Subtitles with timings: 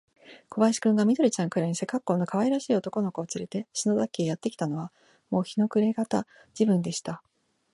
[0.49, 4.91] 小林君が、緑ちゃんくらいの背かっこうのかわいらしい男の子をつれて、篠崎家へやってきたのは、
[5.29, 7.21] もう日の暮れがた時分でした。